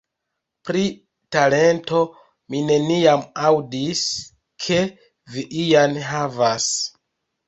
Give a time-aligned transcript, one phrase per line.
[0.67, 0.79] Pri
[1.35, 1.99] talento
[2.53, 4.01] mi neniam aŭdis,
[4.63, 4.79] ke
[5.35, 6.67] vi ian havas...